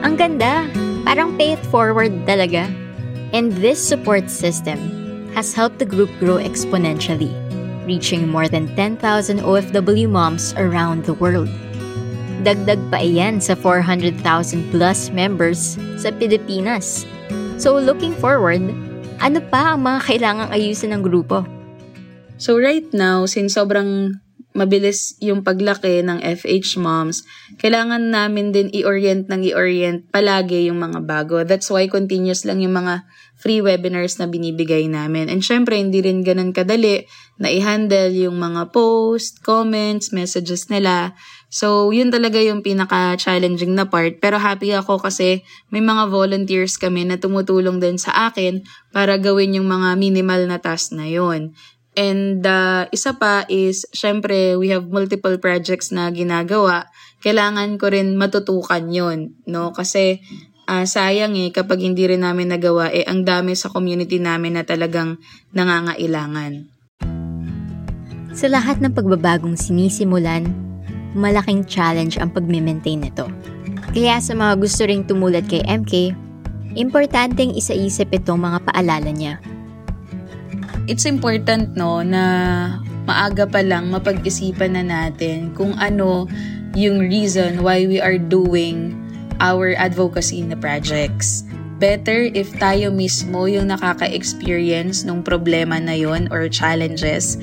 Ang 0.02 0.18
ganda! 0.18 0.66
Parang 1.06 1.38
pay 1.38 1.54
it 1.54 1.62
forward 1.70 2.10
talaga. 2.26 2.79
And 3.30 3.54
this 3.62 3.78
support 3.78 4.26
system 4.26 4.78
has 5.34 5.54
helped 5.54 5.78
the 5.78 5.86
group 5.86 6.10
grow 6.18 6.42
exponentially, 6.42 7.30
reaching 7.86 8.26
more 8.26 8.50
than 8.50 8.74
10,000 8.74 8.98
OFW 9.38 10.10
moms 10.10 10.54
around 10.58 11.06
the 11.06 11.14
world. 11.14 11.48
Dagdag 12.42 12.80
pa 12.90 12.98
iyan 12.98 13.38
sa 13.38 13.54
400,000 13.54 14.18
plus 14.74 15.12
members 15.14 15.78
sa 16.00 16.10
Pilipinas. 16.10 17.06
So 17.60 17.76
looking 17.78 18.16
forward, 18.16 18.64
ano 19.20 19.38
pa 19.52 19.76
ang 19.76 19.84
mga 19.84 20.00
kailangang 20.08 20.50
ayusin 20.50 20.96
ng 20.96 21.04
grupo? 21.04 21.44
So 22.40 22.56
right 22.56 22.88
now, 22.96 23.28
since 23.28 23.54
sobrang 23.54 24.18
mabilis 24.50 25.14
yung 25.22 25.46
paglaki 25.46 26.02
ng 26.02 26.18
FH 26.20 26.76
moms, 26.82 27.22
kailangan 27.62 28.10
namin 28.10 28.50
din 28.50 28.68
i-orient 28.74 29.30
ng 29.30 29.46
i-orient 29.54 30.02
palagi 30.10 30.66
yung 30.66 30.82
mga 30.82 31.06
bago. 31.06 31.46
That's 31.46 31.70
why 31.70 31.86
continuous 31.86 32.42
lang 32.42 32.58
yung 32.58 32.74
mga 32.74 33.06
free 33.40 33.64
webinars 33.64 34.20
na 34.20 34.28
binibigay 34.28 34.84
namin. 34.84 35.32
And 35.32 35.40
syempre, 35.40 35.80
hindi 35.80 36.04
rin 36.04 36.20
ganun 36.20 36.52
kadali 36.52 37.08
na 37.40 37.48
i-handle 37.48 38.12
yung 38.12 38.36
mga 38.36 38.68
post, 38.68 39.40
comments, 39.40 40.12
messages 40.12 40.68
nila. 40.68 41.16
So, 41.48 41.88
yun 41.88 42.12
talaga 42.12 42.36
yung 42.36 42.60
pinaka-challenging 42.60 43.72
na 43.72 43.88
part. 43.88 44.20
Pero 44.20 44.36
happy 44.36 44.76
ako 44.76 45.00
kasi 45.00 45.40
may 45.72 45.80
mga 45.80 46.12
volunteers 46.12 46.76
kami 46.76 47.08
na 47.08 47.16
tumutulong 47.16 47.80
din 47.80 47.96
sa 47.96 48.28
akin 48.28 48.60
para 48.92 49.16
gawin 49.16 49.56
yung 49.56 49.72
mga 49.72 49.96
minimal 49.96 50.44
na 50.44 50.60
task 50.60 50.92
na 50.92 51.08
yun. 51.08 51.56
And 51.98 52.46
uh, 52.46 52.86
isa 52.94 53.18
pa 53.18 53.44
is, 53.50 53.82
syempre, 53.90 54.54
we 54.54 54.70
have 54.70 54.86
multiple 54.86 55.34
projects 55.42 55.90
na 55.90 56.08
ginagawa. 56.14 56.86
Kailangan 57.18 57.76
ko 57.82 57.90
rin 57.90 58.14
matutukan 58.14 58.86
yon 58.88 59.34
no? 59.50 59.74
Kasi 59.74 60.22
uh, 60.70 60.86
sayang 60.86 61.34
eh, 61.34 61.50
kapag 61.50 61.82
hindi 61.82 62.06
rin 62.06 62.22
namin 62.22 62.54
nagawa, 62.54 62.94
eh, 62.94 63.02
ang 63.02 63.26
dami 63.26 63.58
sa 63.58 63.74
community 63.74 64.22
namin 64.22 64.54
na 64.54 64.62
talagang 64.62 65.18
nangangailangan. 65.50 66.70
Sa 68.30 68.46
lahat 68.46 68.78
ng 68.78 68.94
pagbabagong 68.94 69.58
sinisimulan, 69.58 70.46
malaking 71.18 71.66
challenge 71.66 72.14
ang 72.22 72.30
pag-maintain 72.30 73.02
nito. 73.02 73.26
Kaya 73.90 74.22
sa 74.22 74.38
mga 74.38 74.54
gusto 74.62 74.86
ring 74.86 75.02
tumulad 75.02 75.42
kay 75.50 75.66
MK, 75.66 76.14
importanteng 76.78 77.50
isaisip 77.58 78.14
itong 78.14 78.38
mga 78.38 78.62
paalala 78.70 79.10
niya. 79.10 79.42
It's 80.90 81.06
important 81.06 81.78
no 81.78 82.02
na 82.02 82.24
maaga 83.06 83.46
pa 83.46 83.62
lang 83.62 83.94
mapag-isipan 83.94 84.74
na 84.74 84.82
natin 84.82 85.54
kung 85.54 85.78
ano 85.78 86.26
yung 86.74 86.98
reason 86.98 87.62
why 87.62 87.86
we 87.86 88.02
are 88.02 88.18
doing 88.18 88.98
our 89.38 89.78
advocacy 89.78 90.42
na 90.42 90.58
projects. 90.58 91.46
Better 91.78 92.26
if 92.34 92.50
tayo 92.58 92.90
mismo 92.90 93.46
yung 93.46 93.70
nakaka-experience 93.70 95.06
ng 95.06 95.22
problema 95.22 95.78
na 95.78 95.94
yon 95.94 96.26
or 96.34 96.50
challenges. 96.50 97.38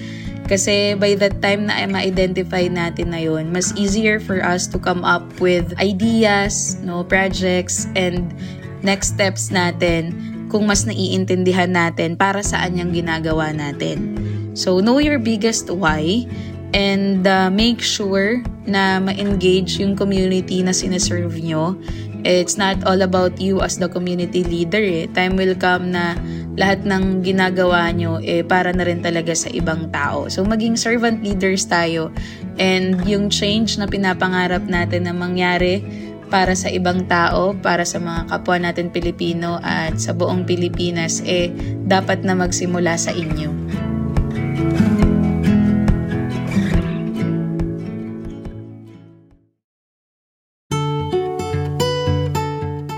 Kasi 0.51 0.99
by 0.99 1.15
that 1.15 1.39
time 1.39 1.71
na 1.71 1.87
ma-identify 1.87 2.67
natin 2.67 3.15
na 3.15 3.23
yon, 3.23 3.47
mas 3.55 3.71
easier 3.79 4.19
for 4.19 4.43
us 4.43 4.67
to 4.67 4.75
come 4.75 5.07
up 5.07 5.23
with 5.39 5.71
ideas, 5.79 6.75
no, 6.83 6.99
projects, 6.99 7.87
and 7.95 8.35
next 8.83 9.15
steps 9.15 9.55
natin 9.55 10.36
kung 10.47 10.67
mas 10.67 10.87
naiintindihan 10.87 11.71
natin 11.71 12.15
para 12.15 12.43
saan 12.43 12.79
yung 12.79 12.91
ginagawa 12.91 13.51
natin. 13.51 14.15
So, 14.57 14.81
know 14.81 14.97
your 14.97 15.21
biggest 15.21 15.69
why 15.69 16.25
and 16.73 17.23
uh, 17.23 17.47
make 17.53 17.79
sure 17.79 18.43
na 18.67 18.99
ma-engage 18.99 19.79
yung 19.79 19.95
community 19.95 20.59
na 20.65 20.75
sineserve 20.75 21.39
nyo. 21.39 21.77
It's 22.27 22.59
not 22.59 22.83
all 22.83 22.99
about 23.05 23.39
you 23.39 23.63
as 23.63 23.79
the 23.79 23.87
community 23.87 24.43
leader 24.43 24.81
eh. 24.81 25.07
Time 25.15 25.39
will 25.39 25.55
come 25.55 25.95
na 25.95 26.19
lahat 26.57 26.83
ng 26.83 27.21
ginagawa 27.21 27.93
nyo 27.93 28.17
eh 28.19 28.41
para 28.41 28.73
na 28.73 28.83
rin 28.83 28.99
talaga 28.99 29.31
sa 29.37 29.47
ibang 29.53 29.93
tao. 29.93 30.25
So 30.27 30.43
maging 30.43 30.75
servant 30.75 31.21
leaders 31.21 31.63
tayo 31.69 32.09
and 32.57 32.99
yung 33.05 33.29
change 33.29 33.77
na 33.77 33.85
pinapangarap 33.85 34.65
natin 34.65 35.05
na 35.05 35.13
mangyari 35.13 35.85
para 36.27 36.53
sa 36.53 36.67
ibang 36.71 37.07
tao, 37.07 37.55
para 37.57 37.87
sa 37.87 37.97
mga 37.99 38.27
kapwa 38.27 38.55
natin 38.59 38.91
Pilipino 38.91 39.59
at 39.63 39.99
sa 39.99 40.11
buong 40.11 40.43
Pilipinas 40.43 41.23
eh 41.23 41.51
dapat 41.87 42.23
na 42.27 42.35
magsimula 42.35 42.99
sa 42.99 43.15
inyo. 43.15 43.49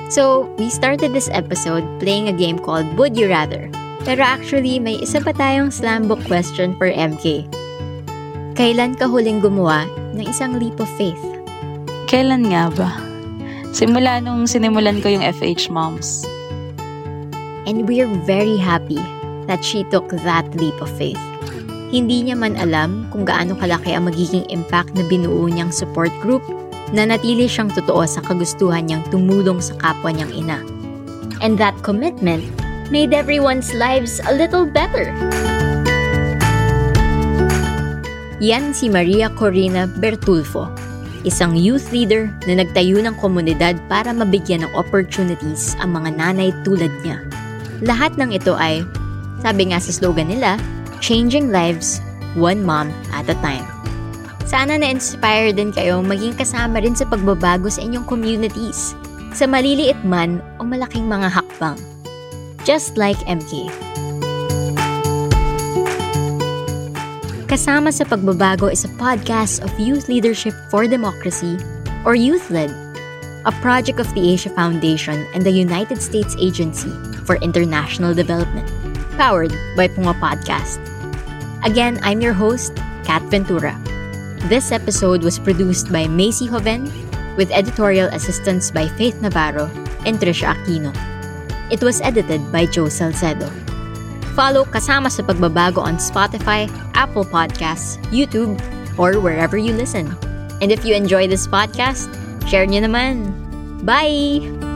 So, 0.10 0.50
we 0.58 0.74
started 0.74 1.14
this 1.14 1.30
episode 1.32 1.86
playing 2.02 2.28
a 2.28 2.36
game 2.36 2.58
called 2.58 2.90
Would 2.98 3.16
You 3.16 3.30
Rather? 3.30 3.70
Pero 4.04 4.26
actually, 4.26 4.82
may 4.82 4.98
isa 5.00 5.22
pa 5.22 5.32
tayong 5.32 5.70
slam 5.70 6.10
book 6.10 6.20
question 6.26 6.74
for 6.76 6.90
MK. 6.90 7.46
Kailan 8.58 9.00
ka 9.00 9.08
huling 9.08 9.40
gumawa 9.40 9.88
ng 10.18 10.28
isang 10.28 10.58
leap 10.60 10.82
of 10.84 10.92
faith? 11.00 11.24
Kailan 12.12 12.52
nga 12.52 12.68
ba? 12.74 13.09
Simula 13.70 14.18
nung 14.18 14.50
sinimulan 14.50 14.98
ko 14.98 15.14
yung 15.14 15.22
FH 15.22 15.70
Moms. 15.70 16.26
And 17.70 17.86
we're 17.86 18.10
very 18.26 18.58
happy 18.58 18.98
that 19.46 19.62
she 19.62 19.86
took 19.94 20.10
that 20.26 20.50
leap 20.58 20.74
of 20.82 20.90
faith. 20.98 21.22
Hindi 21.94 22.26
niya 22.26 22.38
man 22.38 22.58
alam 22.58 23.06
kung 23.14 23.30
gaano 23.30 23.54
kalaki 23.54 23.94
ang 23.94 24.10
magiging 24.10 24.46
impact 24.50 24.98
na 24.98 25.06
binuo 25.06 25.46
niyang 25.46 25.70
support 25.70 26.10
group 26.22 26.42
na 26.94 27.06
natili 27.06 27.46
siyang 27.46 27.70
totoo 27.70 28.10
sa 28.10 28.26
kagustuhan 28.26 28.90
niyang 28.90 29.06
tumulong 29.14 29.62
sa 29.62 29.78
kapwa 29.78 30.14
niyang 30.14 30.34
ina. 30.34 30.58
And 31.38 31.62
that 31.62 31.78
commitment 31.86 32.46
made 32.90 33.14
everyone's 33.14 33.70
lives 33.78 34.18
a 34.26 34.34
little 34.34 34.66
better. 34.66 35.14
Yan 38.42 38.74
si 38.74 38.90
Maria 38.90 39.30
Corina 39.30 39.86
Bertulfo, 39.86 40.74
isang 41.28 41.56
youth 41.56 41.92
leader 41.92 42.32
na 42.48 42.64
nagtayo 42.64 43.00
ng 43.04 43.16
komunidad 43.20 43.76
para 43.92 44.12
mabigyan 44.12 44.64
ng 44.64 44.72
opportunities 44.76 45.76
ang 45.84 45.96
mga 45.96 46.16
nanay 46.16 46.50
tulad 46.64 46.92
niya. 47.04 47.20
Lahat 47.84 48.16
ng 48.16 48.36
ito 48.36 48.56
ay, 48.56 48.84
sabi 49.40 49.72
nga 49.72 49.80
sa 49.80 49.92
slogan 49.92 50.32
nila, 50.32 50.60
changing 51.00 51.52
lives 51.52 52.04
one 52.38 52.62
mom 52.62 52.92
at 53.16 53.26
a 53.32 53.38
time. 53.42 53.66
Sana 54.50 54.82
na-inspire 54.82 55.54
din 55.54 55.70
kayo 55.70 56.02
maging 56.02 56.34
kasama 56.34 56.82
rin 56.82 56.98
sa 56.98 57.06
pagbabago 57.06 57.70
sa 57.70 57.86
inyong 57.86 58.06
communities, 58.10 58.98
sa 59.32 59.46
maliliit 59.46 59.98
man 60.02 60.42
o 60.58 60.66
malaking 60.66 61.06
mga 61.06 61.30
hakbang. 61.30 61.78
Just 62.66 62.98
like 62.98 63.20
MK. 63.30 63.70
Kasama 67.50 67.90
sa 67.90 68.06
Pagbabago 68.06 68.70
is 68.70 68.86
a 68.86 68.94
podcast 69.02 69.66
of 69.66 69.74
Youth 69.82 70.06
Leadership 70.06 70.54
for 70.70 70.86
Democracy, 70.86 71.58
or 72.06 72.14
YouthLed, 72.14 72.70
a 73.42 73.54
project 73.58 73.98
of 73.98 74.06
the 74.14 74.22
Asia 74.22 74.54
Foundation 74.54 75.26
and 75.34 75.42
the 75.42 75.50
United 75.50 75.98
States 75.98 76.38
Agency 76.38 76.94
for 77.26 77.42
International 77.42 78.14
Development, 78.14 78.70
powered 79.18 79.50
by 79.74 79.90
Punga 79.90 80.14
Podcast. 80.22 80.78
Again, 81.66 81.98
I'm 82.06 82.22
your 82.22 82.38
host, 82.38 82.78
Kat 83.02 83.26
Ventura. 83.34 83.74
This 84.46 84.70
episode 84.70 85.26
was 85.26 85.42
produced 85.42 85.90
by 85.90 86.06
Macy 86.06 86.46
Hoven 86.46 86.86
with 87.34 87.50
editorial 87.50 88.14
assistance 88.14 88.70
by 88.70 88.86
Faith 88.94 89.26
Navarro 89.26 89.74
and 90.06 90.22
Trisha 90.22 90.54
Aquino. 90.54 90.94
It 91.74 91.82
was 91.82 91.98
edited 92.06 92.46
by 92.54 92.70
Joe 92.70 92.94
Salcedo. 92.94 93.50
Follow 94.40 94.64
Kasama 94.64 95.12
sa 95.12 95.20
Pagbabago 95.20 95.84
on 95.84 96.00
Spotify, 96.00 96.72
Apple 96.96 97.28
Podcasts, 97.28 98.00
YouTube, 98.08 98.56
or 98.96 99.20
wherever 99.20 99.60
you 99.60 99.76
listen. 99.76 100.16
And 100.64 100.72
if 100.72 100.88
you 100.88 100.96
enjoy 100.96 101.28
this 101.28 101.44
podcast, 101.44 102.08
share 102.48 102.64
nyo 102.64 102.88
naman. 102.88 103.36
Bye! 103.84 104.69